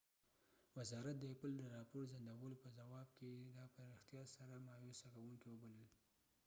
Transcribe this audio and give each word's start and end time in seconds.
وزارت 0.77 1.15
د 1.19 1.23
ایپل 1.31 1.51
د 1.57 1.63
راپور 1.75 2.03
ځنډولو 2.11 2.55
په 2.63 2.69
ځواب 2.77 3.07
کې 3.17 3.29
دا 3.55 3.65
په 3.73 3.79
ریښتیا 3.89 4.23
سره 4.35 4.63
مایوسه 4.67 5.07
کوونکي 5.15 5.47
وبلل 5.49 5.87